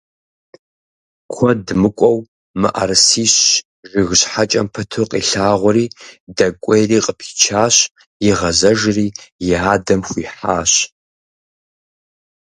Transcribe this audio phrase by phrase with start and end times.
[1.33, 2.17] Куэд мыкӀуэу
[2.61, 3.35] мыӀэрысищ
[3.89, 5.85] жыг щхьэкӀэм пыту къилъагъури
[6.37, 7.75] дэкӀуейри къыпичащ,
[8.29, 9.07] игъэзэжри
[9.53, 10.71] и адэм хуихьащ.